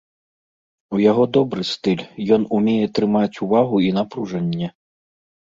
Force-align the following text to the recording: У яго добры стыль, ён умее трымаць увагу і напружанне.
У 0.95 1.01
яго 1.01 1.23
добры 1.37 1.65
стыль, 1.73 2.01
ён 2.39 2.49
умее 2.61 2.87
трымаць 2.99 3.39
увагу 3.49 3.83
і 3.91 3.95
напружанне. 4.01 4.67